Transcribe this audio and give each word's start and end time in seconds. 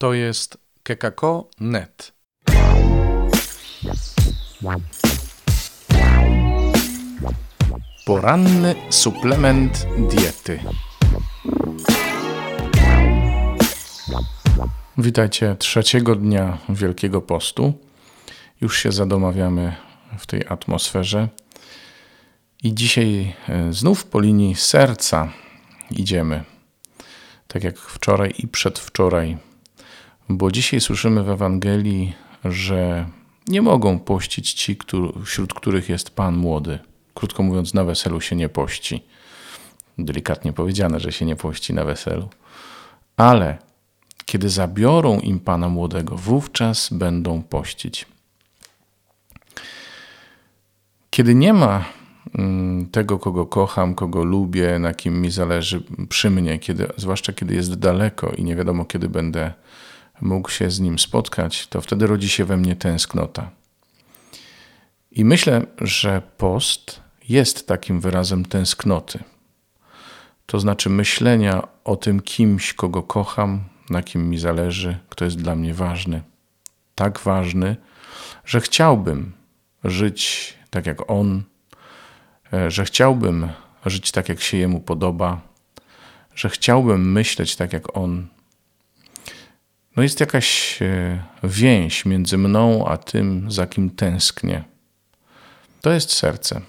To 0.00 0.14
jest 0.14 0.58
kekako.net. 0.82 2.12
Poranny 8.06 8.74
suplement 8.90 9.86
diety. 10.10 10.60
Witajcie 14.98 15.56
trzeciego 15.58 16.16
dnia 16.16 16.58
Wielkiego 16.68 17.20
Postu. 17.20 17.72
Już 18.60 18.78
się 18.78 18.92
zadomawiamy 18.92 19.76
w 20.18 20.26
tej 20.26 20.46
atmosferze. 20.48 21.28
I 22.62 22.74
dzisiaj 22.74 23.34
e, 23.48 23.72
znów 23.72 24.04
po 24.04 24.20
linii 24.20 24.54
serca 24.54 25.32
idziemy. 25.90 26.44
Tak 27.46 27.64
jak 27.64 27.78
wczoraj 27.78 28.34
i 28.38 28.48
przedwczoraj. 28.48 29.49
Bo 30.32 30.50
dzisiaj 30.50 30.80
słyszymy 30.80 31.22
w 31.22 31.30
Ewangelii, 31.30 32.14
że 32.44 33.06
nie 33.48 33.62
mogą 33.62 33.98
pościć 33.98 34.52
ci, 34.52 34.78
wśród 35.24 35.54
których 35.54 35.88
jest 35.88 36.10
Pan 36.10 36.36
młody. 36.36 36.78
Krótko 37.14 37.42
mówiąc, 37.42 37.74
na 37.74 37.84
weselu 37.84 38.20
się 38.20 38.36
nie 38.36 38.48
pości. 38.48 39.04
Delikatnie 39.98 40.52
powiedziane, 40.52 41.00
że 41.00 41.12
się 41.12 41.26
nie 41.26 41.36
pości 41.36 41.74
na 41.74 41.84
weselu. 41.84 42.28
Ale 43.16 43.58
kiedy 44.24 44.48
zabiorą 44.48 45.20
im 45.20 45.40
Pana 45.40 45.68
młodego, 45.68 46.16
wówczas 46.16 46.88
będą 46.92 47.42
pościć. 47.42 48.06
Kiedy 51.10 51.34
nie 51.34 51.52
ma 51.52 51.84
mm, 52.34 52.86
tego, 52.86 53.18
kogo 53.18 53.46
kocham, 53.46 53.94
kogo 53.94 54.24
lubię, 54.24 54.78
na 54.78 54.94
kim 54.94 55.20
mi 55.20 55.30
zależy 55.30 55.82
przy 56.08 56.30
mnie, 56.30 56.58
kiedy, 56.58 56.86
zwłaszcza 56.96 57.32
kiedy 57.32 57.54
jest 57.54 57.74
daleko 57.74 58.32
i 58.32 58.44
nie 58.44 58.56
wiadomo, 58.56 58.84
kiedy 58.84 59.08
będę 59.08 59.52
mógł 60.20 60.50
się 60.50 60.70
z 60.70 60.80
nim 60.80 60.98
spotkać, 60.98 61.66
to 61.66 61.80
wtedy 61.80 62.06
rodzi 62.06 62.28
się 62.28 62.44
we 62.44 62.56
mnie 62.56 62.76
tęsknota. 62.76 63.50
I 65.10 65.24
myślę, 65.24 65.66
że 65.80 66.22
post 66.36 67.00
jest 67.28 67.66
takim 67.66 68.00
wyrazem 68.00 68.44
tęsknoty. 68.44 69.18
To 70.46 70.60
znaczy 70.60 70.90
myślenia 70.90 71.68
o 71.84 71.96
tym 71.96 72.20
kimś, 72.20 72.74
kogo 72.74 73.02
kocham, 73.02 73.64
na 73.90 74.02
kim 74.02 74.30
mi 74.30 74.38
zależy, 74.38 74.98
kto 75.08 75.24
jest 75.24 75.36
dla 75.36 75.56
mnie 75.56 75.74
ważny. 75.74 76.22
Tak 76.94 77.18
ważny, 77.18 77.76
że 78.44 78.60
chciałbym 78.60 79.32
żyć 79.84 80.54
tak 80.70 80.86
jak 80.86 81.10
on, 81.10 81.42
e, 82.52 82.70
że 82.70 82.84
chciałbym 82.84 83.48
żyć 83.86 84.12
tak, 84.12 84.28
jak 84.28 84.40
się 84.40 84.56
jemu 84.56 84.80
podoba, 84.80 85.40
że 86.34 86.48
chciałbym 86.48 87.12
myśleć 87.12 87.56
tak 87.56 87.72
jak 87.72 87.96
on. 87.96 88.26
No 90.00 90.04
jest 90.04 90.20
jakaś 90.20 90.78
e, 90.82 91.22
więź 91.44 92.04
między 92.04 92.38
mną 92.38 92.86
a 92.88 92.96
tym, 92.96 93.50
za 93.50 93.66
kim 93.66 93.90
tęsknię. 93.90 94.64
To 95.80 95.90
jest 95.90 96.12
serce. 96.12 96.60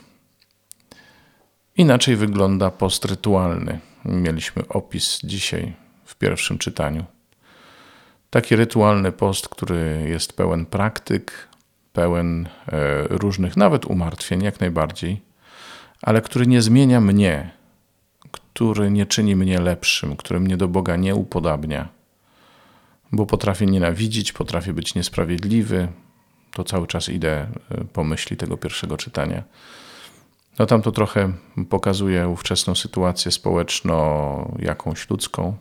Inaczej 1.77 2.15
wygląda 2.15 2.71
post 2.71 3.05
rytualny. 3.05 3.79
Mieliśmy 4.05 4.67
opis 4.67 5.19
dzisiaj 5.23 5.73
w 6.05 6.15
pierwszym 6.15 6.57
czytaniu. 6.57 7.05
Taki 8.29 8.55
rytualny 8.55 9.11
post, 9.11 9.49
który 9.49 10.05
jest 10.09 10.33
pełen 10.33 10.65
praktyk, 10.65 11.47
pełen 11.93 12.49
e, 12.67 13.03
różnych, 13.09 13.57
nawet 13.57 13.85
umartwień, 13.85 14.43
jak 14.43 14.59
najbardziej, 14.59 15.21
ale 16.01 16.21
który 16.21 16.47
nie 16.47 16.61
zmienia 16.61 17.01
mnie, 17.01 17.51
który 18.31 18.91
nie 18.91 19.05
czyni 19.05 19.35
mnie 19.35 19.59
lepszym, 19.59 20.15
który 20.15 20.39
mnie 20.39 20.57
do 20.57 20.67
Boga 20.67 20.95
nie 20.95 21.15
upodabnia, 21.15 22.00
bo 23.11 23.25
potrafię 23.25 23.65
nienawidzić, 23.65 24.33
potrafię 24.33 24.73
być 24.73 24.95
niesprawiedliwy. 24.95 25.87
To 26.53 26.63
cały 26.63 26.87
czas 26.87 27.09
idę 27.09 27.47
e, 27.71 27.85
po 27.93 28.03
myśli 28.03 28.37
tego 28.37 28.57
pierwszego 28.57 28.97
czytania. 28.97 29.43
No 30.59 30.65
tam 30.65 30.81
to 30.81 30.91
trochę 30.91 31.33
pokazuje 31.69 32.27
ówczesną 32.27 32.75
sytuację 32.75 33.31
społeczną, 33.31 34.57
jakąś 34.59 35.09
ludzką, 35.09 35.57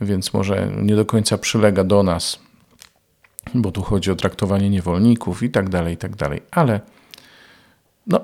więc 0.00 0.32
może 0.32 0.72
nie 0.82 0.96
do 0.96 1.04
końca 1.04 1.38
przylega 1.38 1.84
do 1.84 2.02
nas, 2.02 2.38
bo 3.54 3.72
tu 3.72 3.82
chodzi 3.82 4.10
o 4.10 4.16
traktowanie 4.16 4.70
niewolników 4.70 5.42
i 5.42 5.50
tak 5.50 5.68
dalej, 5.68 5.94
i 5.94 5.96
tak 5.96 6.16
dalej. 6.16 6.42
Ale 6.50 6.80
no, 8.06 8.20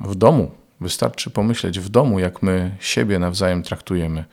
w 0.00 0.14
domu 0.14 0.50
wystarczy 0.80 1.30
pomyśleć, 1.30 1.80
w 1.80 1.88
domu, 1.88 2.18
jak 2.18 2.42
my 2.42 2.76
siebie 2.80 3.18
nawzajem 3.18 3.62
traktujemy. 3.62 4.24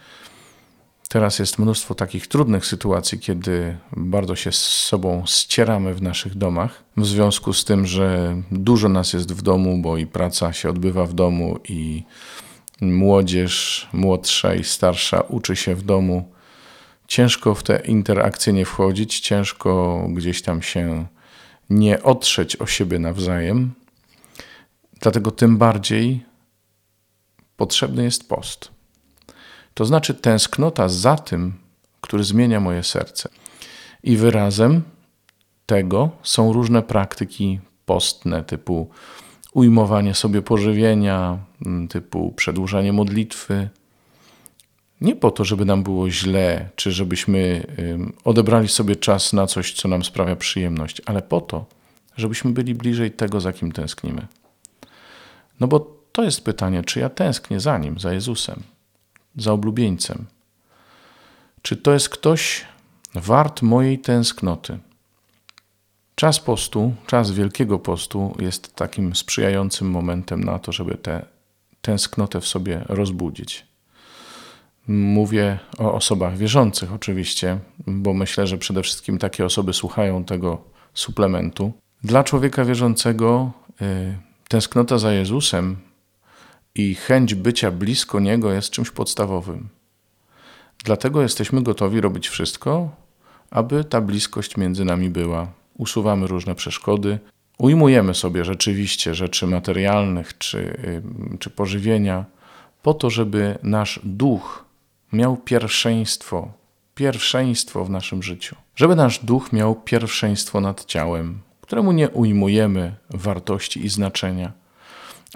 Teraz 1.11 1.39
jest 1.39 1.59
mnóstwo 1.59 1.95
takich 1.95 2.27
trudnych 2.27 2.65
sytuacji, 2.65 3.19
kiedy 3.19 3.77
bardzo 3.97 4.35
się 4.35 4.51
z 4.51 4.65
sobą 4.65 5.23
ścieramy 5.27 5.93
w 5.93 6.01
naszych 6.01 6.35
domach, 6.35 6.83
w 6.97 7.05
związku 7.05 7.53
z 7.53 7.65
tym, 7.65 7.85
że 7.85 8.35
dużo 8.51 8.89
nas 8.89 9.13
jest 9.13 9.33
w 9.33 9.41
domu, 9.41 9.81
bo 9.81 9.97
i 9.97 10.07
praca 10.07 10.53
się 10.53 10.69
odbywa 10.69 11.05
w 11.05 11.13
domu, 11.13 11.59
i 11.69 12.03
młodzież 12.81 13.87
młodsza 13.93 14.55
i 14.55 14.63
starsza 14.63 15.21
uczy 15.21 15.55
się 15.55 15.75
w 15.75 15.83
domu 15.83 16.31
ciężko 17.07 17.55
w 17.55 17.63
te 17.63 17.81
interakcje 17.85 18.53
nie 18.53 18.65
wchodzić, 18.65 19.19
ciężko 19.19 20.03
gdzieś 20.09 20.41
tam 20.41 20.61
się 20.61 21.05
nie 21.69 22.03
otrzeć 22.03 22.55
o 22.55 22.65
siebie 22.65 22.99
nawzajem. 22.99 23.73
Dlatego 24.99 25.31
tym 25.31 25.57
bardziej 25.57 26.25
potrzebny 27.57 28.03
jest 28.03 28.29
post. 28.29 28.80
To 29.73 29.85
znaczy 29.85 30.13
tęsknota 30.13 30.89
za 30.89 31.15
tym, 31.15 31.53
który 32.01 32.23
zmienia 32.23 32.59
moje 32.59 32.83
serce. 32.83 33.29
I 34.03 34.17
wyrazem 34.17 34.81
tego 35.65 36.09
są 36.23 36.53
różne 36.53 36.81
praktyki 36.81 37.59
postne, 37.85 38.43
typu 38.43 38.89
ujmowanie 39.53 40.13
sobie 40.13 40.41
pożywienia, 40.41 41.37
typu 41.89 42.33
przedłużanie 42.35 42.93
modlitwy, 42.93 43.69
nie 45.01 45.15
po 45.15 45.31
to, 45.31 45.45
żeby 45.45 45.65
nam 45.65 45.83
było 45.83 46.09
źle, 46.09 46.69
czy 46.75 46.91
żebyśmy 46.91 47.65
odebrali 48.23 48.67
sobie 48.67 48.95
czas 48.95 49.33
na 49.33 49.47
coś, 49.47 49.73
co 49.73 49.87
nam 49.87 50.03
sprawia 50.03 50.35
przyjemność, 50.35 51.01
ale 51.05 51.21
po 51.21 51.41
to, 51.41 51.65
żebyśmy 52.17 52.51
byli 52.51 52.75
bliżej 52.75 53.11
tego, 53.11 53.41
za 53.41 53.53
kim 53.53 53.71
tęsknimy. 53.71 54.27
No 55.59 55.67
bo 55.67 55.97
to 56.11 56.23
jest 56.23 56.43
pytanie, 56.45 56.83
czy 56.83 56.99
ja 56.99 57.09
tęsknię 57.09 57.59
za 57.59 57.77
nim, 57.77 57.99
za 57.99 58.13
Jezusem, 58.13 58.63
za 59.35 59.53
oblubieńcem. 59.53 60.25
Czy 61.61 61.77
to 61.77 61.93
jest 61.93 62.09
ktoś 62.09 62.65
wart 63.15 63.61
mojej 63.61 63.99
tęsknoty? 63.99 64.79
Czas 66.15 66.39
postu, 66.39 66.93
czas 67.07 67.31
Wielkiego 67.31 67.79
Postu 67.79 68.35
jest 68.39 68.75
takim 68.75 69.15
sprzyjającym 69.15 69.91
momentem 69.91 70.43
na 70.43 70.59
to, 70.59 70.71
żeby 70.71 70.97
tę 70.97 71.25
tęsknotę 71.81 72.41
w 72.41 72.47
sobie 72.47 72.85
rozbudzić. 72.89 73.65
Mówię 74.87 75.59
o 75.77 75.93
osobach 75.93 76.37
wierzących, 76.37 76.93
oczywiście, 76.93 77.59
bo 77.87 78.13
myślę, 78.13 78.47
że 78.47 78.57
przede 78.57 78.83
wszystkim 78.83 79.17
takie 79.17 79.45
osoby 79.45 79.73
słuchają 79.73 80.23
tego 80.23 80.61
suplementu. 80.93 81.71
Dla 82.03 82.23
człowieka 82.23 82.65
wierzącego 82.65 83.51
y, 83.81 84.17
tęsknota 84.47 84.97
za 84.97 85.13
Jezusem 85.13 85.77
i 86.75 86.95
chęć 86.95 87.35
bycia 87.35 87.71
blisko 87.71 88.19
Niego 88.19 88.51
jest 88.51 88.69
czymś 88.69 88.91
podstawowym. 88.91 89.69
Dlatego 90.83 91.21
jesteśmy 91.21 91.63
gotowi 91.63 92.01
robić 92.01 92.29
wszystko, 92.29 92.89
aby 93.51 93.83
ta 93.83 94.01
bliskość 94.01 94.57
między 94.57 94.85
nami 94.85 95.09
była. 95.09 95.47
Usuwamy 95.77 96.27
różne 96.27 96.55
przeszkody, 96.55 97.19
ujmujemy 97.57 98.13
sobie 98.13 98.45
rzeczywiście 98.45 99.15
rzeczy 99.15 99.47
materialnych 99.47 100.37
czy, 100.37 100.77
czy 101.39 101.49
pożywienia, 101.49 102.25
po 102.81 102.93
to, 102.93 103.09
żeby 103.09 103.57
nasz 103.63 103.99
duch 104.03 104.65
miał 105.13 105.37
pierwszeństwo, 105.37 106.53
pierwszeństwo 106.95 107.85
w 107.85 107.89
naszym 107.89 108.23
życiu. 108.23 108.55
Żeby 108.75 108.95
nasz 108.95 109.19
duch 109.19 109.53
miał 109.53 109.75
pierwszeństwo 109.75 110.61
nad 110.61 110.85
ciałem, 110.85 111.41
któremu 111.61 111.91
nie 111.91 112.09
ujmujemy 112.09 112.95
wartości 113.09 113.85
i 113.85 113.89
znaczenia. 113.89 114.51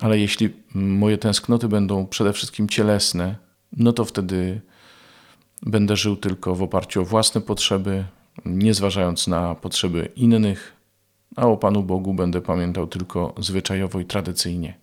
Ale 0.02 0.20
jeśli 0.20 0.54
moje 0.74 1.18
tęsknoty 1.18 1.68
będą 1.68 2.08
przede 2.08 2.34
wszystkim 2.34 2.70
cielesne, 2.70 3.36
no 3.78 3.94
to 3.94 4.06
wtedy 4.06 4.62
będę 5.62 5.96
żył 5.96 6.16
tylko 6.16 6.56
w 6.56 6.64
oparciu 6.64 7.02
o 7.02 7.06
własne 7.06 7.42
potrzeby, 7.42 8.06
nie 8.46 8.74
zważając 8.74 9.28
na 9.28 9.56
potrzeby 9.56 10.12
innych, 10.16 10.74
a 11.36 11.48
o 11.48 11.58
Panu 11.58 11.84
Bogu 11.84 12.14
będę 12.14 12.42
pamiętał 12.42 12.88
tylko 12.88 13.34
zwyczajowo 13.38 14.00
i 14.00 14.06
tradycyjnie. 14.06 14.78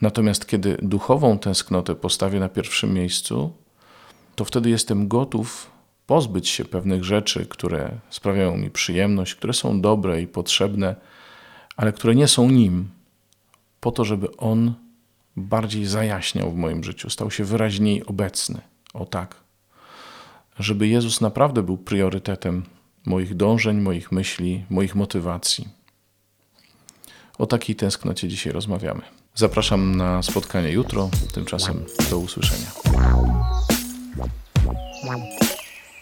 Natomiast 0.00 0.46
kiedy 0.46 0.76
duchową 0.82 1.38
tęsknotę 1.38 1.94
postawię 1.94 2.40
na 2.40 2.48
pierwszym 2.48 2.94
miejscu, 2.94 3.52
to 4.34 4.44
wtedy 4.44 4.70
jestem 4.70 5.08
gotów 5.08 5.70
pozbyć 6.06 6.48
się 6.48 6.64
pewnych 6.64 7.04
rzeczy, 7.04 7.46
które 7.46 7.90
sprawiają 8.10 8.56
mi 8.56 8.70
przyjemność, 8.70 9.34
które 9.34 9.52
są 9.52 9.80
dobre 9.80 10.22
i 10.22 10.26
potrzebne, 10.26 10.96
ale 11.76 11.92
które 11.92 12.14
nie 12.14 12.28
są 12.28 12.50
nim, 12.50 12.88
po 13.80 13.92
to, 13.92 14.04
żeby 14.04 14.36
on 14.36 14.74
bardziej 15.36 15.86
zajaśniał 15.86 16.50
w 16.50 16.56
moim 16.56 16.84
życiu, 16.84 17.10
stał 17.10 17.30
się 17.30 17.44
wyraźniej 17.44 18.06
obecny. 18.06 18.60
O 18.94 19.06
tak. 19.06 19.36
żeby 20.58 20.88
Jezus 20.88 21.20
naprawdę 21.20 21.62
był 21.62 21.78
priorytetem 21.78 22.64
moich 23.06 23.36
dążeń, 23.36 23.80
moich 23.80 24.12
myśli, 24.12 24.64
moich 24.70 24.94
motywacji. 24.94 25.68
O 27.38 27.46
takiej 27.46 27.76
tęsknocie 27.76 28.28
dzisiaj 28.28 28.52
rozmawiamy. 28.52 29.02
Zapraszam 29.34 29.96
na 29.96 30.22
spotkanie 30.22 30.70
jutro, 30.70 31.10
tymczasem 31.32 31.84
do 32.10 32.18
usłyszenia. 32.18 32.70